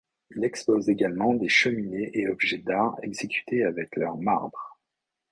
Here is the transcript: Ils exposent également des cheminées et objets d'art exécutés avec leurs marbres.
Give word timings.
Ils 0.35 0.43
exposent 0.45 0.89
également 0.89 1.35
des 1.35 1.47
cheminées 1.47 2.09
et 2.17 2.27
objets 2.27 2.57
d'art 2.57 2.97
exécutés 3.03 3.63
avec 3.63 3.95
leurs 3.95 4.17
marbres. 4.17 4.79